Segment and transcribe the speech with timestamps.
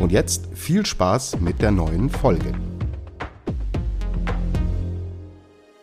[0.00, 2.52] Und jetzt viel Spaß mit der neuen Folge.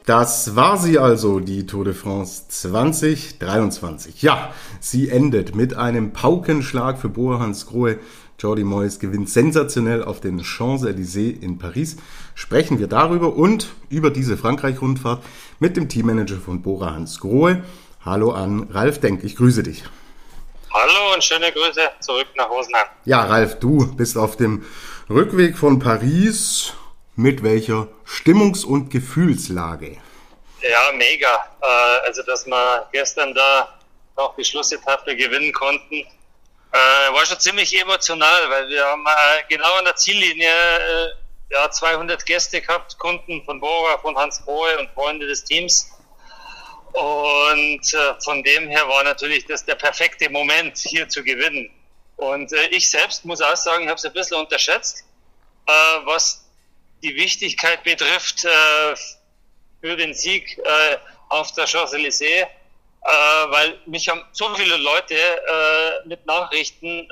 [0.05, 4.21] Das war sie also, die Tour de France 2023.
[4.21, 7.99] Ja, sie endet mit einem Paukenschlag für Bohans Grohe.
[8.39, 11.97] Jordi Moyes gewinnt sensationell auf den Champs-Élysées in Paris.
[12.33, 15.23] Sprechen wir darüber und über diese Frankreich-Rundfahrt
[15.59, 17.63] mit dem Teammanager von Bora Hans Grohe.
[18.03, 19.83] Hallo an Ralf Denk, ich grüße dich.
[20.73, 22.87] Hallo und schöne Grüße zurück nach Rosenheim.
[23.03, 24.65] Ja, Ralf, du bist auf dem
[25.09, 26.73] Rückweg von Paris.
[27.17, 29.97] Mit welcher Stimmungs- und Gefühlslage?
[30.61, 31.45] Ja, mega.
[31.61, 33.79] Äh, also, dass wir gestern da
[34.15, 36.77] noch die Schlussetappe gewinnen konnten, äh,
[37.13, 40.53] war schon ziemlich emotional, weil wir haben äh, genau an der Ziellinie
[41.49, 45.90] ja, 200 Gäste gehabt, Kunden von Bora, von Hans Bohe und Freunde des Teams.
[46.93, 51.69] Und äh, von dem her war natürlich das der perfekte Moment, hier zu gewinnen.
[52.17, 55.05] Und äh, ich selbst muss auch sagen, ich habe es ein bisschen unterschätzt,
[55.67, 55.71] äh,
[56.05, 56.45] was
[57.01, 58.95] die Wichtigkeit betrifft äh,
[59.81, 60.97] für den Sieg äh,
[61.29, 62.47] auf der Champs-Élysées, äh,
[63.49, 65.15] weil mich haben so viele Leute
[66.05, 67.07] mit Nachrichten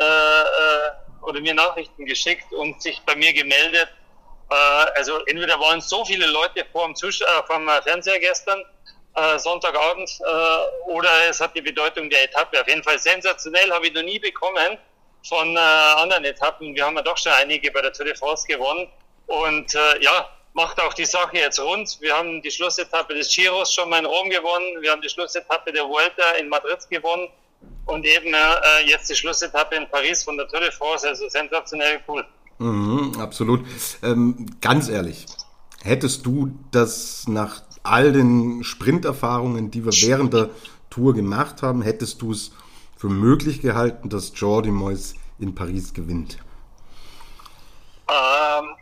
[1.21, 3.89] oder mir Nachrichten geschickt und sich bei mir gemeldet.
[4.49, 8.63] Also entweder waren so viele Leute vor dem, Zus vor dem Fernseher gestern,
[9.19, 12.59] äh, Sonntagabend äh, oder es hat die Bedeutung der Etappe.
[12.61, 14.77] Auf jeden Fall sensationell, habe ich noch nie bekommen
[15.27, 16.75] von äh, anderen Etappen.
[16.75, 18.87] Wir haben ja doch schon einige bei der Tour de France gewonnen
[19.27, 21.97] und äh, ja, macht auch die Sache jetzt rund.
[22.01, 25.71] Wir haben die Schlussetappe des Giros schon mal in Rom gewonnen, wir haben die Schlussetappe
[25.71, 27.27] der Vuelta in Madrid gewonnen
[27.85, 31.99] und eben äh, jetzt die Schlussetappe in Paris von der Tour de France, also sensationell
[32.07, 32.25] cool.
[32.59, 33.65] Mhm, absolut.
[34.03, 35.25] Ähm, ganz ehrlich,
[35.81, 40.49] hättest du das nach all den Sprinterfahrungen, die wir während der
[40.89, 42.51] Tour gemacht haben, hättest du es
[42.97, 46.37] für möglich gehalten, dass Jordi Moyes in Paris gewinnt?
[48.09, 48.75] Ähm,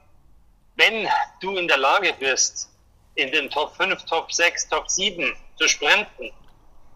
[0.76, 1.08] wenn
[1.42, 2.70] du in der Lage bist,
[3.16, 6.32] in den Top 5, Top 6, Top 7 zu sprinten,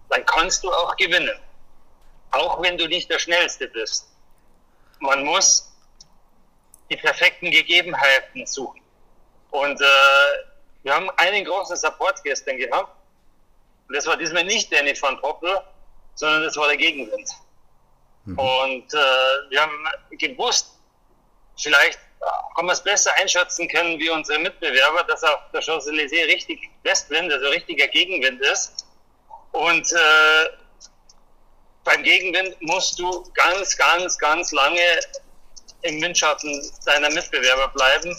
[0.09, 1.37] dann kannst du auch gewinnen.
[2.31, 4.07] Auch wenn du nicht der Schnellste bist.
[4.99, 5.71] Man muss
[6.89, 8.81] die perfekten Gegebenheiten suchen.
[9.49, 10.50] Und äh,
[10.83, 12.95] wir haben einen großen Support gestern gehabt.
[13.87, 15.61] Und das war diesmal nicht Danny van Poppel,
[16.15, 17.29] sondern das war der Gegenwind.
[18.25, 18.39] Mhm.
[18.39, 18.97] Und äh,
[19.49, 20.71] wir haben gewusst,
[21.57, 21.99] vielleicht
[22.55, 27.31] haben wir es besser einschätzen können wie unsere Mitbewerber, dass auf der Champs-Élysées richtig Westwind,
[27.31, 28.85] also richtiger Gegenwind ist.
[29.51, 30.49] Und äh,
[31.83, 34.81] beim Gegenwind musst du ganz, ganz, ganz lange
[35.81, 38.15] im Windschatten deiner Mitbewerber bleiben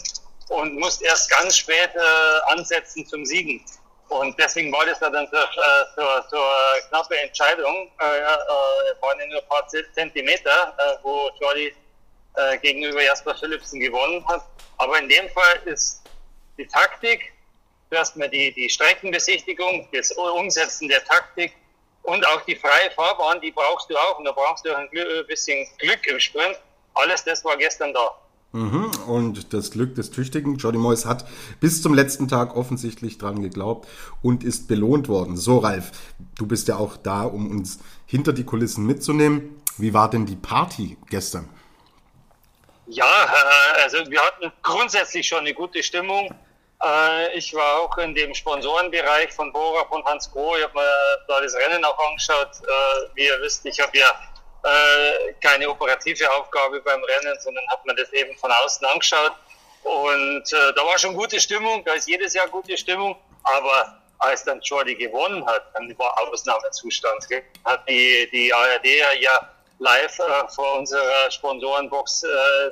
[0.49, 3.63] und musst erst ganz spät äh, ansetzen zum Siegen.
[4.09, 5.49] Und deswegen war das dann so, äh,
[5.95, 7.91] so, so eine knappe Entscheidung.
[7.99, 11.73] Äh, äh, waren ja nur ein paar Zentimeter, äh, wo Jordi
[12.35, 14.43] äh, gegenüber Jasper Philipsen gewonnen hat.
[14.77, 16.03] Aber in dem Fall ist
[16.57, 17.33] die Taktik,
[17.89, 21.53] zuerst mal die, die Streckenbesichtigung, das Umsetzen der Taktik
[22.03, 24.19] und auch die freie Fahrbahn, die brauchst du auch.
[24.19, 24.89] Und da brauchst du ein
[25.27, 26.59] bisschen Glück im Sprint.
[26.95, 28.15] Alles das war gestern da.
[28.53, 28.91] Mhm.
[29.07, 31.25] Und das Glück des Tüchtigen, Jordi Moyes hat
[31.59, 33.87] bis zum letzten Tag offensichtlich dran geglaubt
[34.21, 35.37] und ist belohnt worden.
[35.37, 35.91] So, Ralf,
[36.35, 39.59] du bist ja auch da, um uns hinter die Kulissen mitzunehmen.
[39.77, 41.49] Wie war denn die Party gestern?
[42.85, 46.29] Ja, äh, also wir hatten grundsätzlich schon eine gute Stimmung.
[46.83, 50.55] Äh, ich war auch in dem Sponsorenbereich von Bora, von Hans Groh.
[50.57, 50.91] Ich habe mir
[51.27, 52.51] da das Rennen auch angeschaut.
[52.61, 54.05] Äh, wie ihr wisst, ich habe ja
[54.63, 59.33] äh, keine operative Aufgabe beim Rennen, sondern hat man das eben von außen angeschaut.
[59.83, 64.43] Und äh, da war schon gute Stimmung, da ist jedes Jahr gute Stimmung, aber als
[64.45, 67.27] dann Jordi gewonnen hat, dann war Ausnahmezustand.
[67.65, 68.85] Hat die, die ARD
[69.19, 69.49] ja
[69.79, 72.27] live äh, vor unserer Sponsorenbox äh,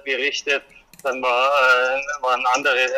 [0.06, 0.64] berichtet.
[1.04, 2.90] Dann war, äh, waren andere äh,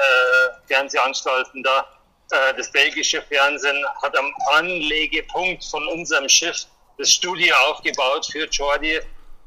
[0.68, 1.88] Fernsehanstalten da.
[2.31, 6.65] Äh, das belgische Fernsehen hat am Anlegepunkt von unserem Schiff
[6.98, 9.01] das Studio aufgebaut für Jordi, äh,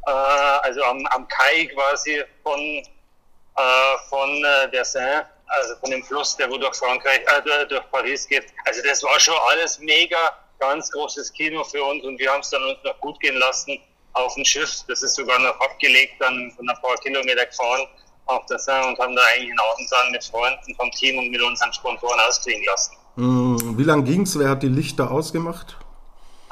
[0.07, 3.63] also am, am Kai quasi von, äh,
[4.09, 8.27] von äh, der Seine, also von dem Fluss, der wo durch Frankreich, äh, durch Paris
[8.27, 8.47] geht.
[8.65, 10.19] Also das war schon alles mega,
[10.59, 13.79] ganz großes Kino für uns und wir haben es dann uns noch gut gehen lassen
[14.15, 14.83] auf dem Schiff.
[14.89, 17.87] Das ist sogar noch abgelegt, dann von ein paar Kilometer gefahren.
[18.27, 21.41] auf der Saison und haben da eigentlich einen Abend mit Freunden vom Team und mit
[21.43, 22.97] unseren Sponsoren ausklingen lassen.
[23.17, 24.39] Mm, wie lange es?
[24.39, 25.77] Wer hat die Lichter ausgemacht?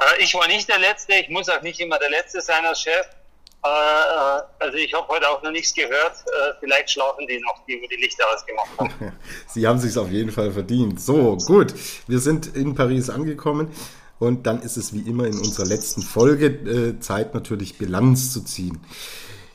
[0.01, 2.81] Äh, ich war nicht der Letzte, ich muss auch nicht immer der Letzte sein als
[2.81, 3.07] Chef.
[3.65, 6.25] Äh, äh, also ich habe heute auch noch nichts gehört.
[6.61, 9.19] Vielleicht schlafen die noch, die, wo die Lichter ausgemacht haben.
[9.49, 11.01] Sie haben sich auf jeden Fall verdient.
[11.01, 11.75] So, gut.
[12.07, 13.75] Wir sind in Paris angekommen.
[14.21, 18.87] Und dann ist es wie immer in unserer letzten Folge Zeit natürlich Bilanz zu ziehen.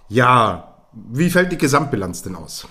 [0.10, 2.68] Ja, wie fällt die Gesamtbilanz denn aus?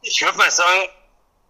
[0.00, 0.88] Ich würde mal sagen,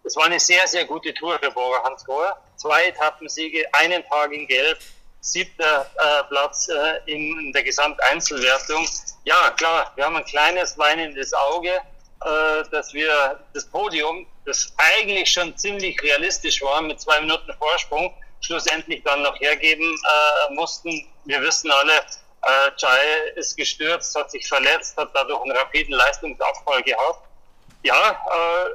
[0.05, 2.33] es war eine sehr, sehr gute Tour für Bora Hansgrohe.
[2.59, 4.79] Zwei Etappensiege, einen Tag in Gelb,
[5.21, 8.87] siebter äh, Platz äh, in der Gesamteinzelwertung.
[9.25, 15.31] Ja, klar, wir haben ein kleines weinendes Auge, äh, dass wir das Podium, das eigentlich
[15.31, 21.07] schon ziemlich realistisch war, mit zwei Minuten Vorsprung, schlussendlich dann noch hergeben äh, mussten.
[21.27, 26.83] Wir wissen alle, äh, Jai ist gestürzt, hat sich verletzt, hat dadurch einen rapiden Leistungsabfall
[26.83, 27.29] gehabt.
[27.85, 28.71] Ja, äh,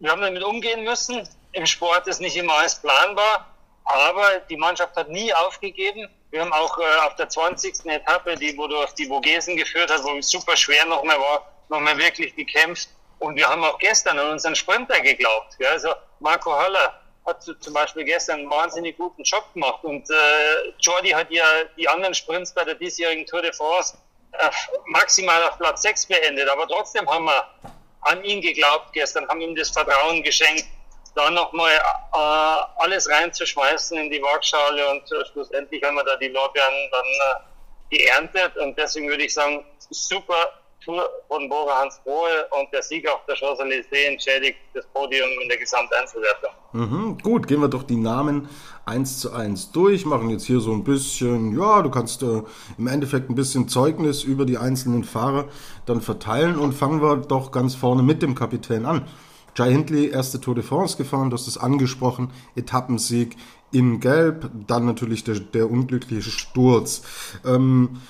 [0.00, 1.28] wir haben damit umgehen müssen.
[1.56, 3.46] Im Sport ist nicht immer alles planbar,
[3.84, 6.06] aber die Mannschaft hat nie aufgegeben.
[6.30, 7.86] Wir haben auch äh, auf der 20.
[7.86, 11.96] Etappe, die wo durch die Vogesen geführt hat, wo es super schwer nochmal war, nochmal
[11.96, 12.90] wirklich gekämpft.
[13.20, 15.56] Und wir haben auch gestern an unseren Sprinter geglaubt.
[15.58, 19.82] Ja, also Marco Haller hat zum Beispiel gestern einen wahnsinnig guten Job gemacht.
[19.82, 21.46] Und äh, Jordi hat ja
[21.78, 23.96] die anderen Sprints bei der diesjährigen Tour de France
[24.32, 24.50] äh,
[24.84, 26.50] maximal auf Platz 6 beendet.
[26.50, 27.50] Aber trotzdem haben wir
[28.02, 30.66] an ihn geglaubt gestern, haben ihm das Vertrauen geschenkt,
[31.16, 36.28] da nochmal äh, alles reinzuschmeißen in die Waagschale und äh, schlussendlich haben wir da die
[36.28, 40.52] Lorbeeren dann äh, geerntet und deswegen würde ich sagen, super
[40.84, 45.48] Tour von Bora Hans Grohe und der Sieg auf der Champs-Élysées entschädigt das Podium in
[45.48, 46.50] der Gesamteinzelwertung.
[46.72, 48.48] Mhm, gut, gehen wir doch die Namen
[48.84, 52.42] eins zu eins durch, machen jetzt hier so ein bisschen, ja, du kannst äh,
[52.78, 55.46] im Endeffekt ein bisschen Zeugnis über die einzelnen Fahrer
[55.86, 59.08] dann verteilen und fangen wir doch ganz vorne mit dem Kapitän an.
[59.56, 63.36] Jai Hindley, erste Tour de France gefahren, du hast es angesprochen, Etappensieg
[63.72, 67.02] in Gelb, dann natürlich der, der unglückliche Sturz.
[67.44, 68.02] Ähm,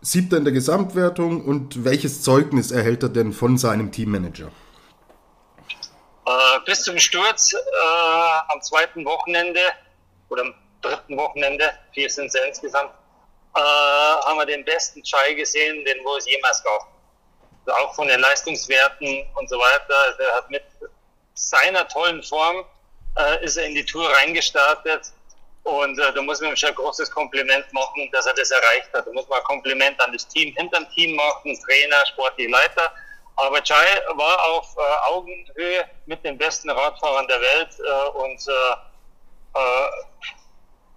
[0.00, 4.50] Siebter in der Gesamtwertung und welches Zeugnis erhält er denn von seinem Teammanager?
[6.26, 6.30] Äh,
[6.64, 9.60] bis zum Sturz äh, am zweiten Wochenende
[10.28, 12.90] oder am dritten Wochenende, vier sind es insgesamt,
[13.54, 16.95] äh, haben wir den besten Chai gesehen, den wo es jemals gab.
[17.68, 19.94] Auch von den Leistungswerten und so weiter.
[20.08, 20.62] Also er hat mit
[21.34, 22.64] seiner tollen Form
[23.16, 25.12] äh, ist er in die Tour reingestartet
[25.64, 29.06] und äh, da muss man schon ein großes Kompliment machen, dass er das erreicht hat.
[29.06, 32.92] Da muss man ein Kompliment an das Team hinterm Team machen, Trainer, sportliche Leiter.
[33.36, 33.84] Aber Chai
[34.14, 39.90] war auf äh, Augenhöhe mit den besten Radfahrern der Welt äh, und äh, äh,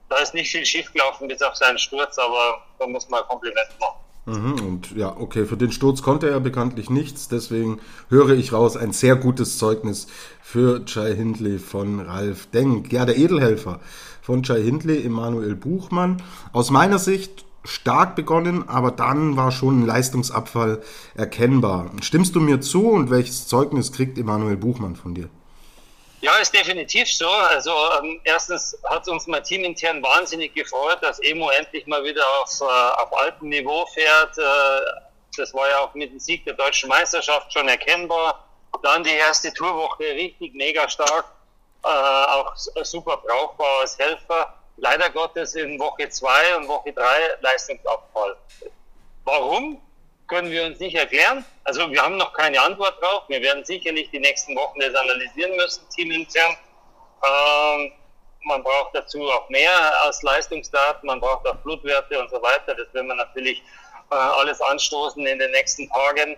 [0.08, 3.80] da ist nicht viel schiefgelaufen bis auf seinen Sturz, aber da muss man ein Kompliment
[3.80, 4.00] machen.
[4.26, 7.80] Mhm, und ja, okay, für den Sturz konnte er bekanntlich nichts, deswegen
[8.10, 10.08] höre ich raus, ein sehr gutes Zeugnis
[10.42, 12.92] für Chai Hindley von Ralf Denk.
[12.92, 13.80] Ja, der Edelhelfer
[14.22, 16.22] von Jai Hindley, Emanuel Buchmann.
[16.54, 20.82] Aus meiner Sicht stark begonnen, aber dann war schon ein Leistungsabfall
[21.16, 21.92] erkennbar.
[22.02, 25.30] Stimmst du mir zu und welches Zeugnis kriegt Emanuel Buchmann von dir?
[26.22, 27.30] Ja, ist definitiv so.
[27.30, 27.72] Also
[28.02, 32.64] ähm, erstens hat uns mal teamintern wahnsinnig gefreut, dass Emo endlich mal wieder auf, äh,
[32.64, 34.38] auf altem Niveau fährt.
[34.38, 34.82] Äh,
[35.38, 38.46] das war ja auch mit dem Sieg der deutschen Meisterschaft schon erkennbar.
[38.84, 41.26] Dann die erste Tourwoche richtig mega stark
[41.84, 44.54] äh, auch super brauchbar als Helfer.
[44.78, 47.04] Leider Gottes in Woche 2 und Woche 3
[47.42, 48.38] Leistungsabfall.
[49.24, 49.82] Warum?
[50.30, 51.44] Können wir uns nicht erklären.
[51.64, 53.24] Also wir haben noch keine Antwort drauf.
[53.28, 56.56] Wir werden sicherlich die nächsten Wochen das analysieren müssen, teamintern.
[57.26, 57.92] Ähm,
[58.44, 59.72] man braucht dazu auch mehr
[60.04, 62.76] als Leistungsdaten, man braucht auch Blutwerte und so weiter.
[62.76, 63.64] Das werden wir natürlich
[64.12, 66.38] äh, alles anstoßen in den nächsten Tagen.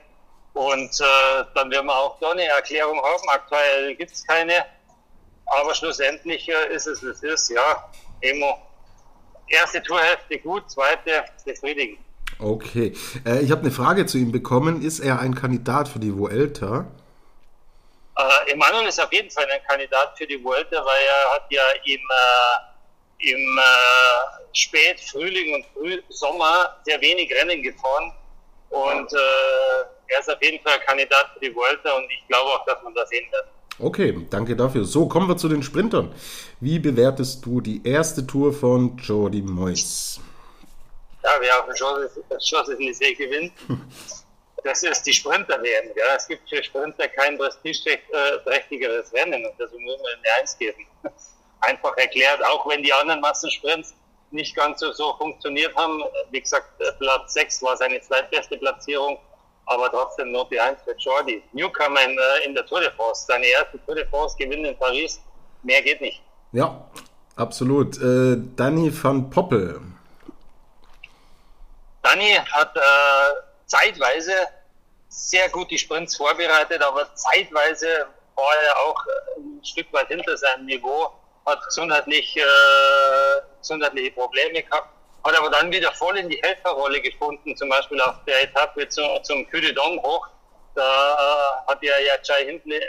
[0.53, 3.29] Und äh, dann werden wir auch da eine Erklärung haben.
[3.29, 4.65] Aktuell gibt es keine.
[5.45, 7.89] Aber schlussendlich äh, ist es, es ist, ja.
[8.21, 8.57] Emo.
[9.48, 12.00] Erste Tourhälfte gut, zweite befriedigend.
[12.41, 12.93] Okay.
[13.25, 14.81] Äh, ich habe eine Frage zu ihm bekommen.
[14.81, 16.88] Ist er ein Kandidat für die Vuelta?
[18.17, 21.62] Äh, Emanuel ist auf jeden Fall ein Kandidat für die Vuelta, weil er hat ja
[21.86, 28.12] im, äh, im äh, Spät-, Frühling und Frühsommer sehr wenig Rennen gefahren.
[28.69, 32.50] Und äh, er ist auf jeden Fall ein Kandidat für die Vuelta und ich glaube
[32.50, 33.45] auch, dass man das sehen wird.
[33.79, 34.86] Okay, danke dafür.
[34.86, 36.13] So, kommen wir zu den Sprintern.
[36.60, 40.19] Wie bewertest du die erste Tour von Jordi Moyes?
[41.23, 43.53] Ja, wer auf dem Champs-Élysées gewinnt,
[44.63, 45.91] das ist die Sprinter-WM.
[45.95, 46.15] Ja.
[46.15, 50.87] Es gibt für Sprinter kein prestigeträchtigeres Rennen und muss man in der Eins geben.
[51.61, 53.93] Einfach erklärt, auch wenn die anderen Massensprints
[54.31, 56.03] nicht ganz so, so funktioniert haben.
[56.31, 56.67] Wie gesagt,
[56.99, 59.19] Platz 6 war seine zweitbeste Platzierung
[59.71, 61.41] aber trotzdem nur die 1 für Jordi.
[61.53, 64.77] Newcomer in, äh, in der Tour de France, seine erste Tour de France gewinnt in
[64.77, 65.21] Paris,
[65.63, 66.21] mehr geht nicht.
[66.51, 66.85] Ja,
[67.35, 67.97] absolut.
[68.01, 69.79] Äh, Danny van Poppel.
[72.11, 72.81] Danny hat äh,
[73.67, 74.33] zeitweise
[75.07, 79.05] sehr gut die Sprints vorbereitet, aber zeitweise war er auch
[79.37, 81.13] ein Stück weit hinter seinem Niveau,
[81.45, 82.41] hat gesundheitlich, äh,
[83.59, 84.89] gesundheitliche Probleme gehabt,
[85.23, 89.23] hat aber dann wieder voll in die Helferrolle gefunden, zum Beispiel auf der Etappe zum,
[89.23, 90.27] zum Dom hoch.
[90.75, 92.81] Da äh, hat er ja Jai Hindley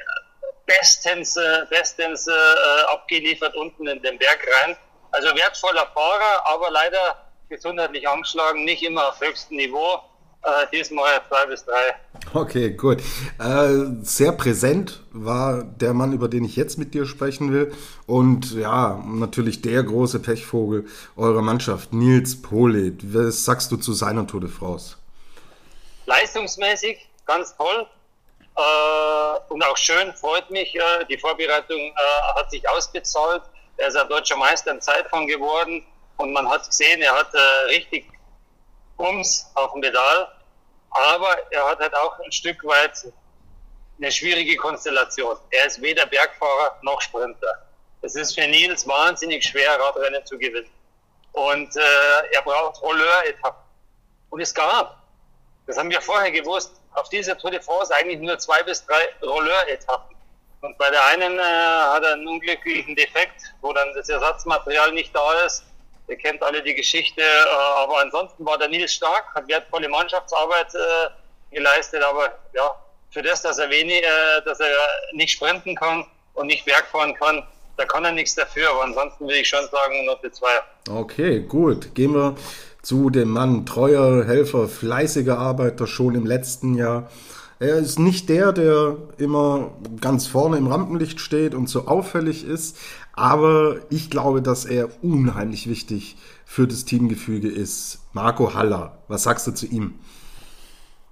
[0.67, 4.77] bestens, äh, bestens äh, abgeliefert unten in den Berg rein.
[5.13, 7.22] Also wertvoller Fahrer, aber leider
[7.53, 10.01] gesundheitlich angeschlagen, nicht immer auf höchstem Niveau.
[10.45, 11.95] Äh, diesmal zwei bis drei.
[12.35, 13.01] Okay, gut.
[13.39, 17.73] Äh, sehr präsent war der Mann, über den ich jetzt mit dir sprechen will.
[18.07, 23.15] Und ja, natürlich der große Pechvogel eurer Mannschaft, Nils Polit.
[23.15, 24.97] Was sagst du zu seiner Tour de France?
[26.07, 27.87] Leistungsmäßig ganz toll.
[28.57, 30.75] Äh, und auch schön, freut mich.
[30.75, 31.93] Äh, die Vorbereitung äh,
[32.35, 33.43] hat sich ausbezahlt.
[33.77, 35.85] Er ist ein deutscher Meister in Zeitfahren geworden.
[36.17, 38.07] Und man hat gesehen, er hat äh, richtig
[38.97, 40.29] Bums auf dem Pedal,
[40.91, 43.07] aber er hat halt auch ein Stück weit
[43.99, 45.37] eine schwierige Konstellation.
[45.51, 47.67] Er ist weder Bergfahrer noch Sprinter.
[48.03, 50.71] Es ist für Nils wahnsinnig schwer, Radrennen zu gewinnen.
[51.33, 51.81] Und äh,
[52.33, 53.63] er braucht Rolleur-Etappen.
[54.31, 54.99] Und es gab,
[55.67, 59.09] das haben wir vorher gewusst, auf dieser Tour de France eigentlich nur zwei bis drei
[59.23, 60.17] Rolleur-Etappen.
[60.63, 65.15] Und bei der einen äh, hat er einen unglücklichen Defekt, wo dann das Ersatzmaterial nicht
[65.15, 65.65] da ist.
[66.13, 70.75] Ihr kennt alle die Geschichte, äh, aber ansonsten war der Nils stark, hat wertvolle Mannschaftsarbeit
[70.75, 72.71] äh, geleistet, aber ja,
[73.11, 74.67] für das, dass er wenig, äh, dass er
[75.15, 76.05] nicht sprinten kann
[76.35, 77.43] und nicht Bergfahren kann,
[77.79, 80.47] da kann er nichts dafür, aber ansonsten würde ich schon sagen, Note 2.
[80.91, 81.95] Okay, gut.
[81.95, 82.37] Gehen wir
[82.83, 87.11] zu dem Mann, treuer Helfer, fleißiger Arbeiter schon im letzten Jahr.
[87.63, 92.77] Er ist nicht der, der immer ganz vorne im Rampenlicht steht und so auffällig ist,
[93.13, 98.01] aber ich glaube, dass er unheimlich wichtig für das Teamgefüge ist.
[98.15, 99.97] Marco Haller, was sagst du zu ihm?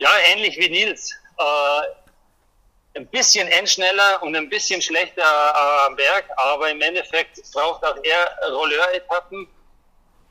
[0.00, 1.12] Ja, ähnlich wie Nils.
[1.38, 7.84] Äh, ein bisschen endschneller und ein bisschen schlechter äh, am Berg, aber im Endeffekt braucht
[7.84, 9.46] auch er Rolleur-Etappen,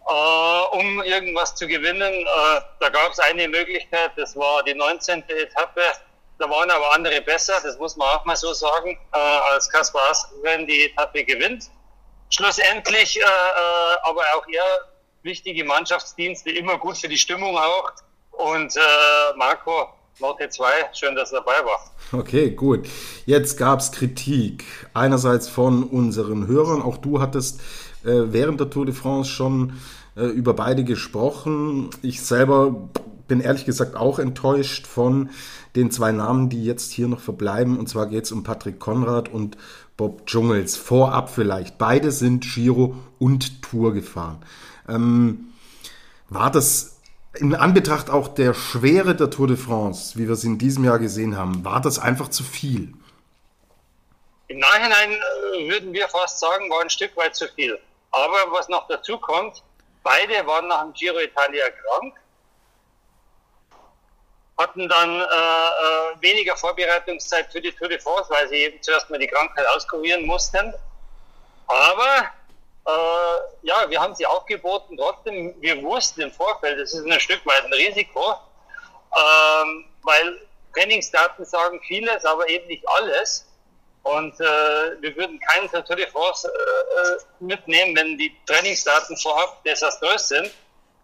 [0.06, 2.12] äh, um irgendwas zu gewinnen.
[2.12, 5.24] Äh, da gab es eine Möglichkeit, das war die 19.
[5.30, 5.82] Etappe.
[6.39, 9.17] Da waren aber andere besser, das muss man auch mal so sagen, äh,
[9.53, 11.69] als Kaspar Askren die Etappe gewinnt.
[12.29, 14.63] Schlussendlich äh, äh, aber auch er
[15.22, 17.91] wichtige Mannschaftsdienste, immer gut für die Stimmung auch.
[18.31, 18.79] Und äh,
[19.36, 21.91] Marco, Note 2, schön, dass er dabei war.
[22.17, 22.88] Okay, gut.
[23.25, 24.63] Jetzt gab es Kritik.
[24.93, 26.81] Einerseits von unseren Hörern.
[26.81, 27.60] Auch du hattest
[28.05, 29.79] äh, während der Tour de France schon
[30.15, 31.89] äh, über beide gesprochen.
[32.01, 32.89] Ich selber
[33.29, 35.29] bin ehrlich gesagt auch enttäuscht von
[35.75, 37.79] den zwei Namen, die jetzt hier noch verbleiben.
[37.79, 39.57] Und zwar geht es um Patrick Konrad und
[39.95, 40.75] Bob Dschungels.
[40.75, 41.77] Vorab vielleicht.
[41.77, 44.43] Beide sind Giro und Tour gefahren.
[44.89, 45.53] Ähm,
[46.27, 47.00] war das
[47.36, 51.00] in Anbetracht auch der Schwere der Tour de France, wie wir es in diesem Jahr
[51.00, 52.93] gesehen haben, war das einfach zu viel?
[54.48, 57.79] Im Nachhinein äh, würden wir fast sagen, war ein Stück weit zu viel.
[58.12, 59.63] Aber was noch dazu kommt,
[60.03, 62.15] beide waren nach dem Giro Italia krank
[64.60, 69.10] hatten dann äh, äh, weniger Vorbereitungszeit für die Tour de France, weil sie eben zuerst
[69.10, 70.74] mal die Krankheit auskurieren mussten.
[71.68, 72.30] Aber
[72.86, 74.98] äh, ja, wir haben sie aufgeboten.
[74.98, 78.36] Trotzdem, wir wussten im Vorfeld, das ist ein Stück weit ein Risiko,
[79.16, 80.42] ähm, weil
[80.74, 83.46] Trainingsdaten sagen vieles, aber eben nicht alles.
[84.04, 89.63] Und äh, wir würden keinen Tour de France äh, äh, mitnehmen, wenn die Trainingsdaten vorab
[89.63, 90.51] desaströs sind.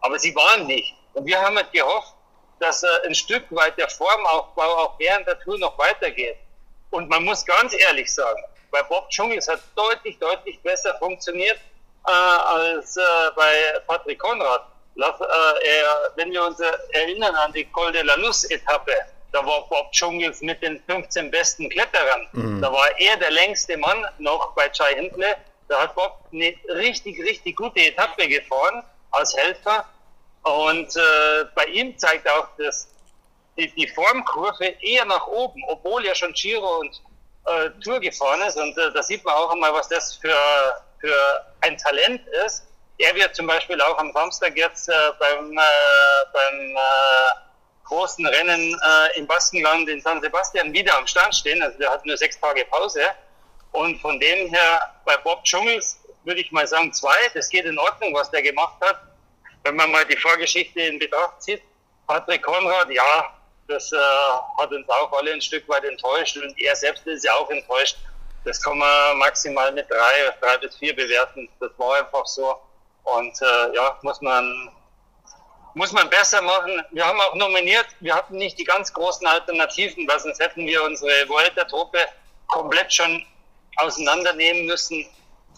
[0.02, 0.94] Aber sie waren nicht.
[1.14, 2.15] Und wir haben halt gehofft,
[2.60, 6.38] dass äh, ein Stück weit der Formaufbau auch während der Tour noch weitergeht.
[6.92, 11.58] Und man muss ganz ehrlich sagen, bei Bob Dschungels hat deutlich, deutlich besser funktioniert
[12.08, 13.02] äh, als äh,
[13.36, 14.66] bei Patrick Konrad.
[14.96, 18.94] Lass, äh, er, wenn wir uns erinnern an die Col de la Luz Etappe,
[19.32, 22.28] da war Bob Dschungels mit den 15 besten Kletterern.
[22.32, 22.62] Mhm.
[22.62, 25.36] Da war er der längste Mann noch bei Chai Hindle.
[25.68, 29.86] Da hat Bob eine richtig, richtig gute Etappe gefahren als Helfer
[30.46, 32.88] und äh, bei ihm zeigt auch das,
[33.58, 37.02] die, die Formkurve eher nach oben, obwohl er schon Giro und
[37.48, 38.56] äh, Tour gefahren ist.
[38.56, 40.38] Und äh, da sieht man auch einmal, was das für,
[41.00, 41.16] für
[41.62, 42.68] ein Talent ist.
[43.00, 45.62] Er wird zum Beispiel auch am Samstag jetzt äh, beim, äh,
[46.32, 51.62] beim äh, großen Rennen äh, im Baskenland in San Sebastian wieder am Stand stehen.
[51.64, 53.02] Also der hat nur sechs Tage Pause.
[53.72, 57.18] Und von dem her bei Bob Dschungels würde ich mal sagen zwei.
[57.34, 59.05] Das geht in Ordnung, was der gemacht hat
[59.66, 61.62] wenn man mal die Vorgeschichte in Betracht zieht,
[62.08, 63.34] Patrick Konrad, ja,
[63.68, 63.98] das äh,
[64.60, 67.98] hat uns auch alle ein Stück weit enttäuscht und er selbst ist ja auch enttäuscht.
[68.44, 71.50] Das kann man maximal mit drei, drei bis vier bewerten.
[71.60, 72.56] Das war einfach so.
[73.06, 74.72] Und äh, ja, muss man,
[75.74, 76.84] muss man besser machen.
[76.92, 80.84] Wir haben auch nominiert, wir hatten nicht die ganz großen Alternativen, weil sonst hätten wir
[80.84, 81.98] unsere Vuelta-Truppe
[82.48, 83.26] komplett schon
[83.78, 85.08] auseinandernehmen müssen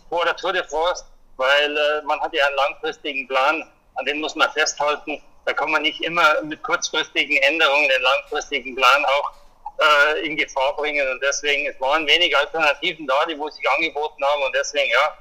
[0.08, 1.04] vor der Tour de France,
[1.36, 5.22] weil äh, man hat ja einen langfristigen Plan, an den muss man festhalten.
[5.46, 9.32] Da kann man nicht immer mit kurzfristigen Änderungen den langfristigen Plan auch
[9.80, 11.08] äh, in Gefahr bringen.
[11.10, 14.44] Und deswegen, es waren wenig Alternativen da, die wo sich angeboten haben.
[14.44, 15.18] Und deswegen, ja,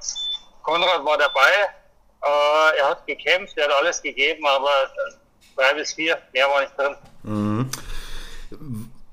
[0.63, 1.51] Konrad war dabei.
[2.23, 4.71] Äh, er hat gekämpft, er hat alles gegeben, aber
[5.57, 6.97] drei bis vier, mehr war nicht drin.
[7.23, 7.71] Mhm.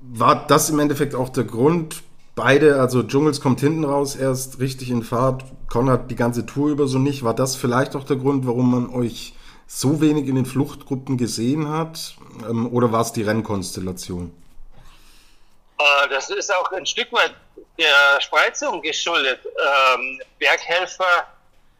[0.00, 2.02] War das im Endeffekt auch der Grund,
[2.34, 6.86] beide, also Dschungels kommt hinten raus, erst richtig in Fahrt, Konrad die ganze Tour über
[6.86, 7.24] so nicht.
[7.24, 9.33] War das vielleicht auch der Grund, warum man euch
[9.66, 12.14] so wenig in den Fluchtgruppen gesehen hat?
[12.48, 14.32] Ähm, oder war es die Rennkonstellation?
[15.78, 17.34] Äh, das ist auch ein Stück weit
[17.78, 19.40] der Spreizung geschuldet.
[19.44, 21.26] Ähm, Berghelfer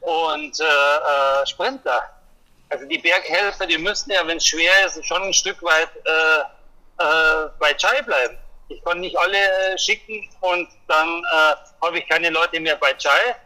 [0.01, 2.03] und äh, äh, Sprinter.
[2.71, 7.03] Also die Berghelfer, die müssten ja, wenn es schwer ist, schon ein Stück weit äh,
[7.03, 8.37] äh, bei Chai bleiben.
[8.69, 11.23] Ich konnte nicht alle äh, schicken und dann
[11.83, 13.37] habe ich keine Leute mehr bei Chai.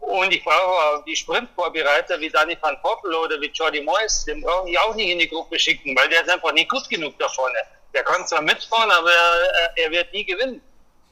[0.00, 4.68] Und ich brauche die Sprintvorbereiter wie Dani van Poppel oder wie Jordi Moyes, den brauche
[4.68, 7.28] ich auch nicht in die Gruppe schicken, weil der ist einfach nicht gut genug da
[7.28, 7.58] vorne.
[7.92, 10.62] Der kann zwar mitfahren, aber er, er wird nie gewinnen.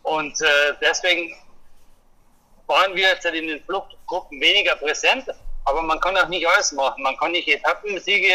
[0.03, 1.37] Und äh, deswegen
[2.67, 5.27] waren wir jetzt in den Fluchtgruppen weniger präsent.
[5.65, 7.03] Aber man kann auch nicht alles machen.
[7.03, 8.33] Man kann nicht Etappensiege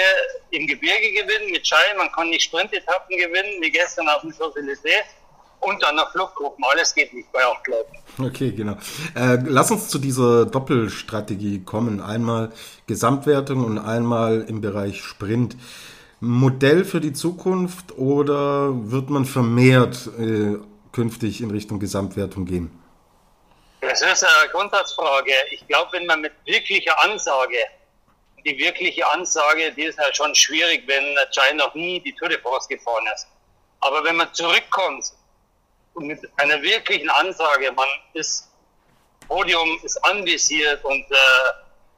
[0.52, 5.04] im Gebirge gewinnen mit Schei, man kann nicht Sprintetappen gewinnen, wie gestern auf dem Champs-Élysées
[5.64, 6.64] und dann noch Fluchtgruppen.
[6.72, 7.98] Alles geht nicht bei Leuten.
[8.20, 8.74] Okay, genau.
[9.16, 12.02] Äh, lass uns zu dieser Doppelstrategie kommen.
[12.02, 12.52] Einmal
[12.88, 15.56] Gesamtwertung und einmal im Bereich Sprint.
[16.20, 20.58] Modell für die Zukunft oder wird man vermehrt äh,
[20.92, 22.72] künftig in Richtung Gesamtwertung gehen?
[23.82, 25.32] Das ist eine Grundsatzfrage.
[25.52, 27.58] Ich glaube, wenn man mit wirklicher Ansage,
[28.46, 32.40] die wirkliche Ansage, die ist halt schon schwierig, wenn Chai noch nie die Tour de
[32.40, 33.28] France gefahren ist.
[33.82, 35.12] Aber wenn man zurückkommt
[35.96, 38.50] mit einer wirklichen Ansage, man ist,
[39.28, 41.16] Podium ist anvisiert und äh,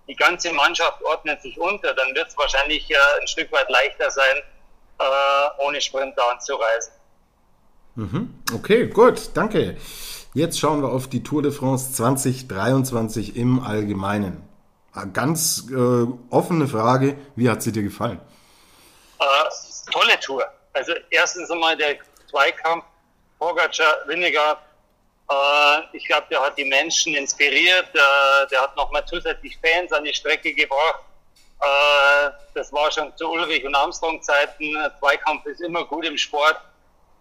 [0.07, 4.11] die ganze Mannschaft ordnet sich unter, dann wird es wahrscheinlich äh, ein Stück weit leichter
[4.11, 4.37] sein,
[4.99, 6.93] äh, ohne Sprinter anzureisen.
[7.95, 8.43] Mhm.
[8.53, 9.77] Okay, gut, danke.
[10.33, 14.47] Jetzt schauen wir auf die Tour de France 2023 im Allgemeinen.
[14.93, 18.19] Eine ganz äh, offene Frage, wie hat sie dir gefallen?
[19.19, 20.43] Äh, tolle Tour.
[20.73, 21.97] Also erstens einmal der
[22.29, 22.83] Zweikampf
[23.39, 24.61] Pogacar, Winnegar.
[25.29, 27.89] Äh, ich glaube, der hat die Menschen inspiriert.
[27.93, 31.03] Äh, der hat nochmal zusätzlich Fans an die Strecke gebracht.
[31.61, 34.75] Äh, das war schon zu Ulrich und Armstrong Zeiten.
[34.99, 36.57] Zweikampf ist immer gut im Sport.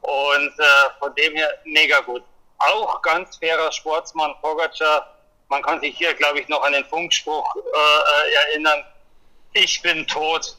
[0.02, 0.64] Und äh,
[0.98, 2.22] von dem her mega gut
[2.58, 5.14] auch ganz fairer Sportsmann, Pogacar.
[5.48, 8.84] Man kann sich hier, glaube ich, noch an den Funkspruch äh, erinnern.
[9.52, 10.56] Ich bin tot.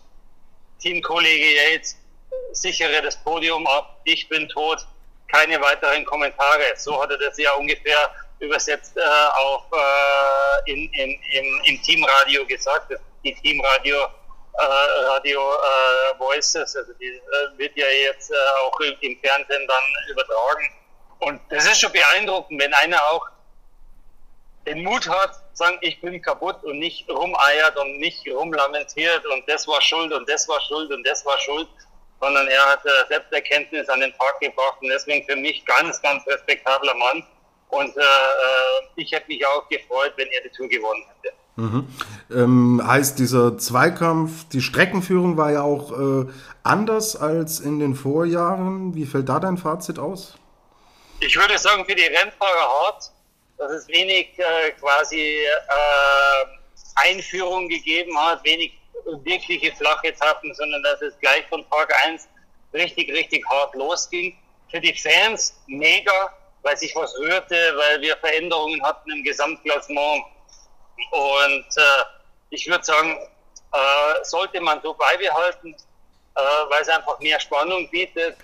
[0.79, 1.97] Teamkollege Yates,
[2.51, 3.99] sichere das Podium ab.
[4.03, 4.85] Ich bin tot.
[5.27, 6.63] Keine weiteren Kommentare.
[6.77, 12.45] So hat er das ja ungefähr übersetzt äh, auf, äh, in, in, im, im Teamradio
[12.45, 12.93] gesagt.
[13.23, 13.97] Die Teamradio
[14.57, 14.63] äh,
[15.07, 20.69] Radio äh, Voices, also die äh, wird ja jetzt äh, auch im Fernsehen dann übertragen.
[21.19, 23.25] Und das ist schon beeindruckend, wenn einer auch
[24.65, 29.67] den Mut hat, sagen, ich bin kaputt und nicht rumeiert und nicht rumlamentiert und das
[29.67, 31.67] war schuld und das war schuld und das war schuld,
[32.25, 36.25] sondern er hat äh, Selbsterkenntnis an den Tag gebracht und deswegen für mich ganz, ganz
[36.25, 37.23] respektabler Mann.
[37.69, 38.05] Und äh, äh
[38.95, 41.35] ich hätte mich auch gefreut, wenn er die Tour gewonnen hätte.
[41.57, 41.87] Mhm.
[42.31, 46.25] Ähm, heißt dieser Zweikampf, die Streckenführung war ja auch äh,
[46.63, 48.95] anders als in den Vorjahren.
[48.95, 50.35] Wie fällt da dein Fazit aus?
[51.19, 53.11] Ich würde sagen, für die Rennfahrer hart,
[53.57, 58.73] dass es wenig äh, quasi äh, Einführung gegeben hat, wenig
[59.05, 62.27] wirkliche flache Etappen, sondern dass es gleich von Tag 1
[62.73, 64.37] richtig, richtig hart losging.
[64.69, 70.25] Für die Fans mega, weil sich was rührte, weil wir Veränderungen hatten im Gesamtklassement.
[71.11, 71.81] Und äh,
[72.49, 73.17] ich würde sagen,
[73.73, 75.73] äh, sollte man so beibehalten,
[76.35, 78.37] äh, weil es einfach mehr Spannung bietet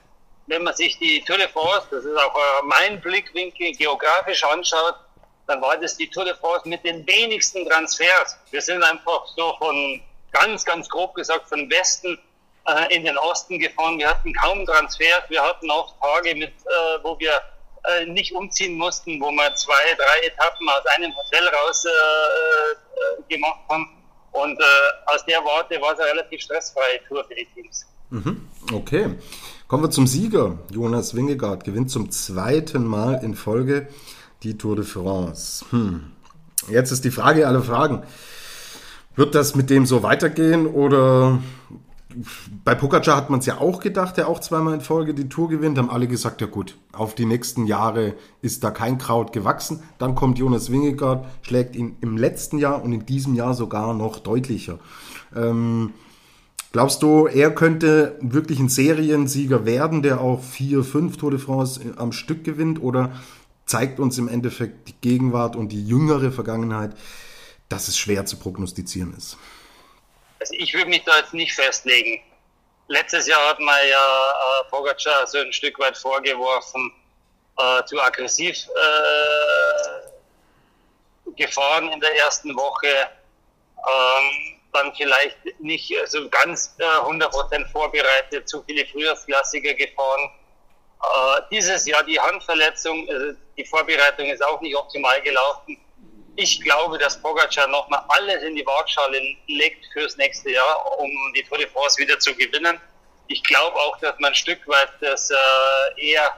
[0.52, 4.96] wenn man sich die Tour de France, das ist auch äh, mein Blickwinkel, geografisch anschaut,
[5.48, 8.38] dann war das die Tour de France mit den wenigsten Transfers.
[8.52, 12.18] Wir sind einfach so von, ganz, ganz grob gesagt, von Westen
[12.68, 13.98] äh, in den Osten gefahren.
[13.98, 15.24] Wir hatten kaum Transfers.
[15.30, 17.32] Wir hatten auch Tage, mit, äh, wo wir
[17.84, 23.36] äh, nicht umziehen mussten, wo wir zwei, drei Etappen aus einem Hotel raus äh, äh,
[23.36, 23.88] gemacht haben.
[24.34, 24.58] Und
[25.08, 27.86] aus der Warte war es eine relativ stressfreie Tour für die Teams.
[28.12, 28.48] Mhm.
[28.72, 29.16] Okay.
[29.68, 30.58] Kommen wir zum Sieger.
[30.70, 33.90] Jonas Wingegaard gewinnt zum zweiten Mal in Folge
[34.44, 35.66] die Tour de France.
[35.72, 36.12] Hm.
[36.70, 38.04] Jetzt ist die Frage aller Fragen.
[39.16, 41.40] Wird das mit dem so weitergehen oder
[42.64, 45.50] bei Pogacar hat man es ja auch gedacht, der auch zweimal in Folge die Tour
[45.50, 49.82] gewinnt, haben alle gesagt, ja gut, auf die nächsten Jahre ist da kein Kraut gewachsen.
[49.98, 54.20] Dann kommt Jonas Wingegaard, schlägt ihn im letzten Jahr und in diesem Jahr sogar noch
[54.20, 54.80] deutlicher.
[55.36, 55.92] Ähm,
[56.72, 61.80] glaubst du, er könnte wirklich ein Seriensieger werden, der auch vier, fünf Tour de France
[61.96, 63.12] am Stück gewinnt oder
[63.66, 66.96] zeigt uns im Endeffekt die Gegenwart und die jüngere Vergangenheit,
[67.72, 69.38] dass es schwer zu prognostizieren ist?
[70.40, 72.22] Also ich würde mich da jetzt nicht festlegen.
[72.88, 76.92] Letztes Jahr hat man ja äh, Pogacar so ein Stück weit vorgeworfen,
[77.58, 80.00] äh, zu aggressiv äh,
[81.36, 82.88] gefahren in der ersten Woche.
[83.78, 90.32] Ähm, dann vielleicht nicht so ganz äh, 100% vorbereitet, zu viele Frühjahrsklassiker gefahren.
[91.02, 95.78] Äh, dieses Jahr die Handverletzung, äh, die Vorbereitung ist auch nicht optimal gelaufen
[96.36, 101.44] ich glaube, dass Pogacar nochmal alles in die Waagschale legt fürs nächste Jahr, um die
[101.44, 102.80] Tour de France wieder zu gewinnen.
[103.28, 105.36] Ich glaube auch, dass man ein Stück weit das äh,
[105.98, 106.36] eher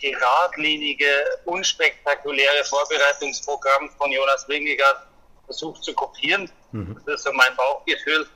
[0.00, 1.08] geradlinige,
[1.44, 5.06] unspektakuläre Vorbereitungsprogramm von Jonas Wingegaard
[5.46, 6.50] versucht zu kopieren.
[6.72, 7.00] Mhm.
[7.06, 8.28] Das ist so mein Bauchgefühl.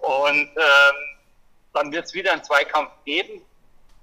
[0.00, 0.96] Und ähm,
[1.74, 3.44] dann wird es wieder einen Zweikampf geben.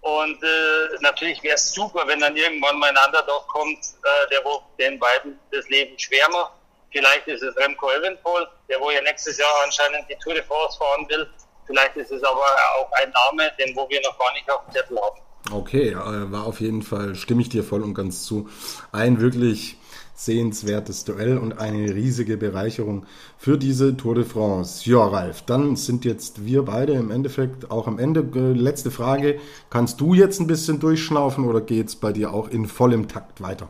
[0.06, 4.46] Und äh, natürlich wäre es super, wenn dann irgendwann mal ein Underdog kommt, äh, der
[4.46, 6.52] wo den beiden das Leben schwer macht.
[6.92, 10.78] Vielleicht ist es Remco Evenpol, der wo ja nächstes Jahr anscheinend die Tour de France
[10.78, 11.28] fahren will.
[11.66, 12.46] Vielleicht ist es aber
[12.78, 15.20] auch ein Name, den wo wir noch gar nicht auf dem Zettel haben.
[15.52, 18.48] Okay, äh, war auf jeden Fall, stimme ich dir voll und ganz zu.
[18.92, 19.76] Ein wirklich
[20.16, 23.06] sehenswertes Duell und eine riesige Bereicherung
[23.38, 24.90] für diese Tour de France.
[24.90, 28.22] Ja, Ralf, dann sind jetzt wir beide im Endeffekt auch am Ende.
[28.54, 32.66] Letzte Frage, kannst du jetzt ein bisschen durchschnaufen oder geht es bei dir auch in
[32.66, 33.68] vollem Takt weiter?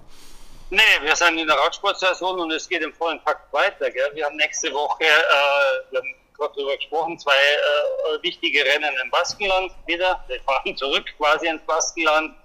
[0.69, 3.89] Nee, wir sind in der Radsportsaison und es geht im vollen Takt weiter.
[3.89, 4.12] Gell?
[4.13, 9.10] Wir haben nächste Woche, äh, wir haben gerade darüber gesprochen, zwei äh, wichtige Rennen im
[9.10, 10.23] Baskenland wieder.
[10.27, 12.36] Wir fahren zurück quasi ins Baskenland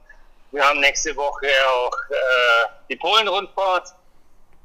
[0.53, 3.95] wir haben nächste Woche auch äh, die Polen-Rundfahrt.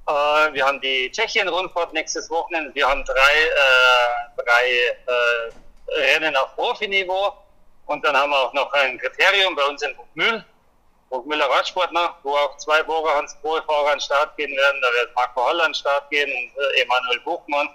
[0.08, 2.74] Äh, wir haben die Tschechien-Rundfahrt nächstes Wochenende.
[2.74, 4.70] Wir haben drei, äh, drei
[5.06, 7.34] äh, Rennen auf Profiniveau.
[7.86, 10.44] Und dann haben wir auch noch ein Kriterium bei uns in Burgmühl.
[11.10, 14.82] Burgmüller Radsportnacht, wo auch zwei Bohrer Hans an den Start gehen werden.
[14.82, 17.70] Da wird Marco Holl an den Start gehen und äh, Emanuel Buchmann.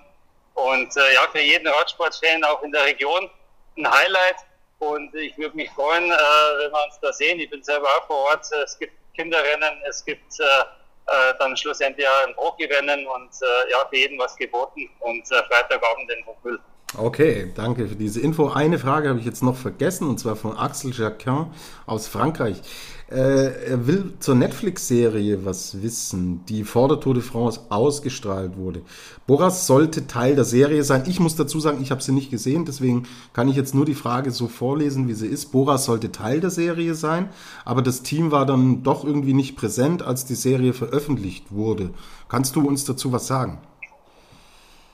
[0.54, 3.30] Und äh, ja, für jeden Radsportfan auch in der Region
[3.76, 4.36] ein Highlight.
[4.80, 6.14] Und ich würde mich freuen, äh,
[6.58, 7.38] wenn wir uns da sehen.
[7.38, 8.46] Ich bin selber auch vor Ort.
[8.64, 13.30] Es gibt Kinderrennen, es gibt äh, äh dann schlussendlich auch ein Profi-Rennen und
[13.70, 14.90] ja, für jeden was geboten.
[15.00, 16.60] Und Freitagabend in Hochmüll.
[16.98, 18.48] Okay, danke für diese Info.
[18.48, 21.46] Eine Frage habe ich jetzt noch vergessen, und zwar von Axel Jacquin
[21.86, 22.60] aus Frankreich.
[23.08, 28.82] Äh, er will zur Netflix-Serie was wissen, die vor der Tour de France ausgestrahlt wurde.
[29.28, 31.04] Boras sollte Teil der Serie sein.
[31.06, 33.94] Ich muss dazu sagen, ich habe sie nicht gesehen, deswegen kann ich jetzt nur die
[33.94, 35.52] Frage so vorlesen, wie sie ist.
[35.52, 37.28] Boras sollte Teil der Serie sein,
[37.64, 41.90] aber das Team war dann doch irgendwie nicht präsent, als die Serie veröffentlicht wurde.
[42.28, 43.58] Kannst du uns dazu was sagen?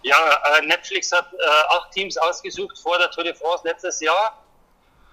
[0.07, 4.41] Ja, äh, Netflix hat äh, acht Teams ausgesucht vor der Tour de France letztes Jahr.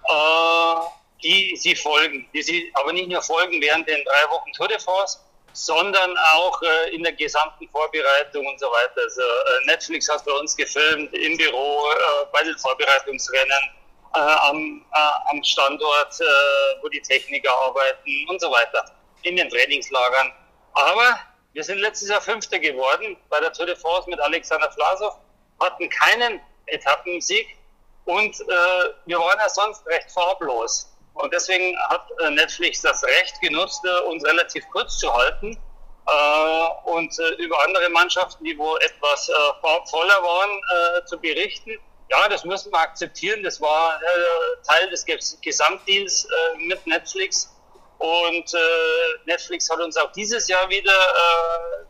[0.08, 0.80] Äh,
[1.20, 4.78] die sie folgen, die sie aber nicht nur folgen während den drei Wochen Tour de
[4.78, 5.18] France,
[5.52, 9.00] sondern auch äh, in der gesamten Vorbereitung und so weiter.
[9.02, 13.70] Also äh, Netflix hat bei uns gefilmt im Büro, äh, bei den Vorbereitungsrennen,
[14.12, 16.20] am, am Standort,
[16.82, 18.84] wo die Techniker arbeiten und so weiter,
[19.22, 20.32] in den Trainingslagern.
[20.72, 21.18] Aber
[21.54, 25.16] wir sind letztes Jahr Fünfter geworden bei der Tour de France mit Alexander Vlasov,
[25.60, 27.56] hatten keinen Etappensieg
[28.04, 28.38] und
[29.06, 30.94] wir waren ja sonst recht farblos.
[31.14, 35.56] Und deswegen hat äh, Netflix das Recht genutzt, äh, uns relativ kurz zu halten
[36.06, 39.30] äh, und über andere Mannschaften, die wo etwas
[39.90, 41.78] voller waren, zu berichten.
[42.10, 43.42] Ja, das müssen wir akzeptieren.
[43.42, 43.98] Das war
[44.66, 45.06] Teil des
[45.40, 47.53] Gesamtdeals mit Netflix.
[47.98, 48.52] Und
[49.24, 50.92] Netflix hat uns auch dieses Jahr wieder,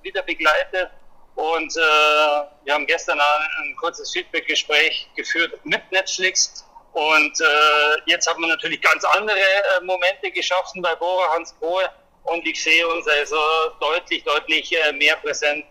[0.03, 0.90] wieder begleitet.
[1.35, 6.64] Und wir haben gestern ein kurzes Feedback-Gespräch geführt mit Netflix.
[6.95, 11.90] Und äh, jetzt hat man natürlich ganz andere äh, Momente geschaffen bei Bora Hans Grohe
[12.23, 13.37] und ich sehe uns also
[13.81, 15.67] deutlich, deutlich äh, mehr präsent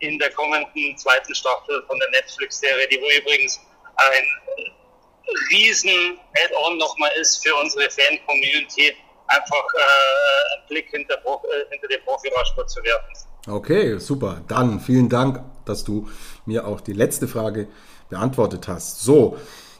[0.00, 3.58] in der kommenden zweiten Staffel von der Netflix-Serie, die übrigens
[3.96, 4.24] ein
[5.50, 8.94] riesen Add-on nochmal ist für unsere Fan-Community,
[9.28, 13.14] einfach äh, einen Blick hinter, äh, hinter den Profi-Radsport zu werfen.
[13.46, 14.42] Okay, super.
[14.48, 16.08] Dann vielen Dank, dass du
[16.44, 17.68] mir auch die letzte Frage
[18.10, 19.00] beantwortet hast.
[19.00, 19.38] So,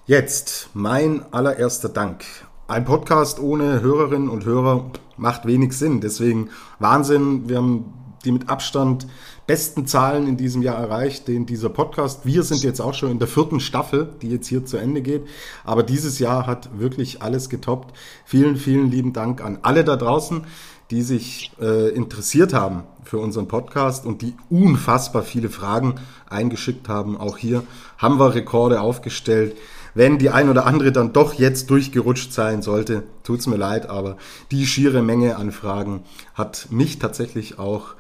[0.09, 2.25] Jetzt mein allererster Dank.
[2.67, 6.01] Ein Podcast ohne Hörerinnen und Hörer macht wenig Sinn.
[6.01, 7.47] Deswegen Wahnsinn.
[7.47, 7.93] Wir haben
[8.25, 9.07] die mit Abstand
[9.49, 12.27] besten Zahlen in diesem Jahr erreicht, den dieser Podcast.
[12.27, 15.23] Wir sind jetzt auch schon in der vierten Staffel, die jetzt hier zu Ende geht.
[15.65, 17.97] Aber dieses Jahr hat wirklich alles getoppt.
[18.27, 20.45] Vielen, vielen lieben Dank an alle da draußen,
[20.91, 25.95] die sich äh, interessiert haben für unseren Podcast und die unfassbar viele Fragen
[26.29, 27.17] eingeschickt haben.
[27.17, 27.63] Auch hier
[27.97, 29.57] haben wir Rekorde aufgestellt.
[29.95, 34.19] Wenn die ein oder andere dann doch jetzt durchgerutscht sein sollte, tut's mir leid, aber
[34.51, 36.03] die schiere Menge an Fragen
[36.35, 37.95] hat mich tatsächlich auch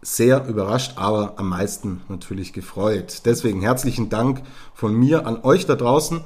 [0.00, 3.22] sehr überrascht, aber am meisten natürlich gefreut.
[3.24, 4.42] Deswegen herzlichen Dank
[4.74, 6.20] von mir an euch da draußen.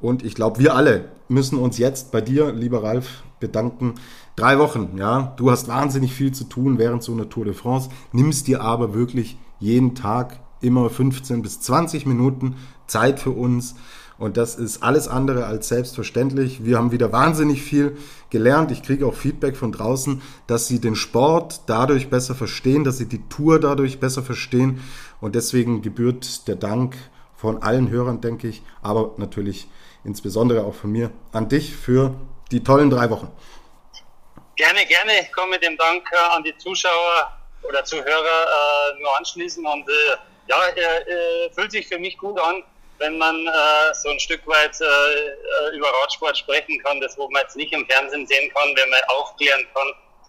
[0.00, 3.94] Und ich glaube, wir alle müssen uns jetzt bei dir, lieber Ralf, bedanken.
[4.36, 5.34] Drei Wochen, ja.
[5.36, 8.94] Du hast wahnsinnig viel zu tun während so einer Tour de France, nimmst dir aber
[8.94, 13.74] wirklich jeden Tag immer 15 bis 20 Minuten Zeit für uns.
[14.18, 16.64] Und das ist alles andere als selbstverständlich.
[16.64, 17.96] Wir haben wieder wahnsinnig viel
[18.30, 18.72] gelernt.
[18.72, 23.06] Ich kriege auch Feedback von draußen, dass sie den Sport dadurch besser verstehen, dass sie
[23.06, 24.82] die Tour dadurch besser verstehen.
[25.20, 26.96] Und deswegen gebührt der Dank
[27.36, 29.68] von allen Hörern, denke ich, aber natürlich
[30.02, 32.14] insbesondere auch von mir an dich für
[32.50, 33.30] die tollen drei Wochen.
[34.56, 35.12] Gerne, gerne.
[35.22, 39.88] Ich komme mit dem Dank äh, an die Zuschauer oder Zuhörer äh, nur anschließen und
[39.88, 40.16] äh,
[40.48, 42.64] ja, äh, fühlt sich für mich gut an,
[42.98, 47.28] wenn man äh, so ein Stück weit äh, äh, über Radsport sprechen kann, das wo
[47.30, 49.88] man jetzt nicht im Fernsehen sehen kann, wenn man aufklären kann,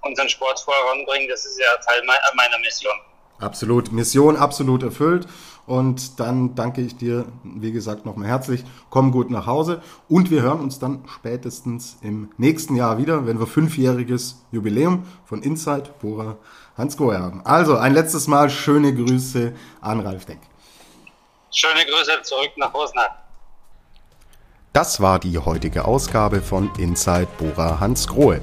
[0.10, 2.94] unseren Sport voranbringen, das ist ja Teil meiner Mission.
[3.40, 5.26] Absolut, Mission absolut erfüllt.
[5.66, 8.64] Und dann danke ich dir, wie gesagt, nochmal herzlich.
[8.90, 9.84] Komm gut nach Hause.
[10.08, 15.44] Und wir hören uns dann spätestens im nächsten Jahr wieder, wenn wir fünfjähriges Jubiläum von
[15.44, 16.38] Inside Bora
[16.76, 17.46] Hans Goer haben.
[17.46, 20.40] Also ein letztes Mal schöne Grüße an Ralf Deck.
[21.52, 23.12] Schöne Grüße zurück nach Osnabrück.
[24.74, 28.42] Das war die heutige Ausgabe von Inside Bora Hans Grohe.